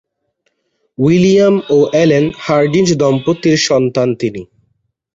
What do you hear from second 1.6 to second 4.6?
ও Ellen Hardinge দম্পতির সন্তান তিনি।